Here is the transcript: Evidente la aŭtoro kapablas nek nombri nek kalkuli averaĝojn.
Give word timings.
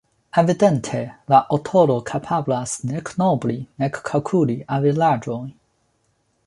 Evidente 0.41 1.01
la 1.33 1.41
aŭtoro 1.57 1.97
kapablas 2.11 2.73
nek 2.93 3.13
nombri 3.23 3.59
nek 3.83 4.01
kalkuli 4.09 4.57
averaĝojn. 4.79 5.51